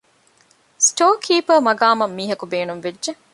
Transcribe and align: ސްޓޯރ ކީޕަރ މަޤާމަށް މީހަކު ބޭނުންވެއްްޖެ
ސްޓޯރ 0.85 1.13
ކީޕަރ 1.25 1.59
މަޤާމަށް 1.67 2.15
މީހަކު 2.17 2.45
ބޭނުންވެއްްޖެ 2.51 3.11